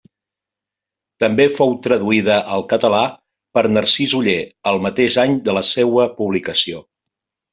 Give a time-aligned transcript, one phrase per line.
[1.23, 3.03] També fou traduïda al català
[3.57, 4.39] per Narcís Oller
[4.71, 6.83] el mateix any de la seua publicació.